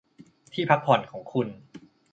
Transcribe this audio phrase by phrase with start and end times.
[0.53, 1.47] ที่พักผ่อนของคุณ